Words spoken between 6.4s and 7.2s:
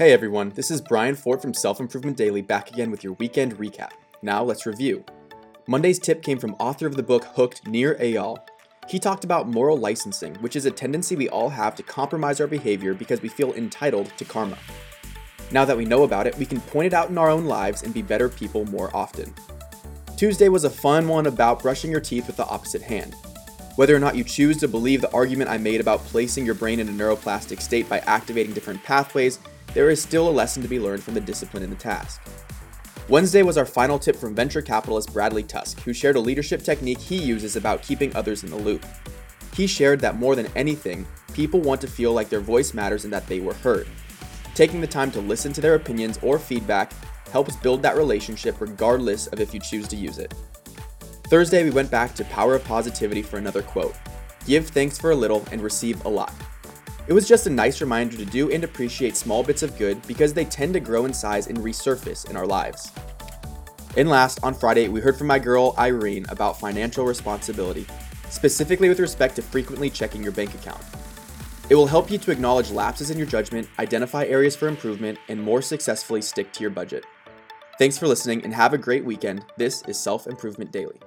author of the